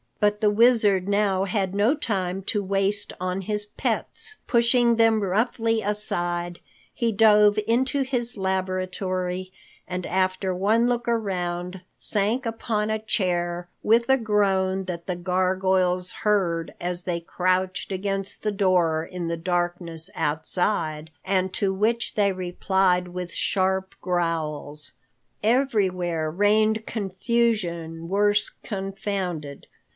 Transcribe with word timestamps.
But 0.19 0.39
the 0.41 0.51
Wizard 0.51 1.07
now 1.07 1.45
had 1.45 1.73
no 1.75 1.95
time 1.95 2.43
to 2.43 2.63
waste 2.63 3.13
on 3.19 3.41
his 3.41 3.65
pets. 3.67 4.37
Pushing 4.47 4.95
them 4.95 5.21
roughly 5.21 5.81
aside, 5.81 6.59
he 6.93 7.11
dove 7.11 7.57
into 7.67 8.01
his 8.01 8.37
laboratory 8.37 9.51
and 9.87 10.05
after 10.05 10.53
one 10.55 10.87
look 10.87 11.07
around, 11.07 11.81
sank 11.97 12.45
upon 12.47 12.89
a 12.89 12.99
chair 12.99 13.67
with 13.81 14.09
a 14.09 14.17
groan 14.17 14.85
that 14.85 15.05
the 15.07 15.15
gargoyles 15.15 16.11
heard 16.23 16.73
as 16.81 17.03
they 17.03 17.19
crouched 17.19 17.91
against 17.91 18.41
the 18.43 18.51
door 18.51 19.03
in 19.03 19.27
the 19.27 19.37
darkness 19.37 20.09
outside, 20.15 21.09
and 21.25 21.51
to 21.53 21.73
which 21.73 22.13
they 22.15 22.31
replied 22.31 23.07
with 23.07 23.31
sharp 23.33 23.93
growls. 24.01 24.93
Everywhere 25.43 26.29
reigned 26.29 26.85
confusion 26.85 28.07
worse 28.07 28.51
confounded. 28.63 29.65